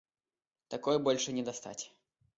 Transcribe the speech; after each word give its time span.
Такой 0.67 0.97
больше 0.97 1.31
не 1.31 1.43
достать. 1.43 1.93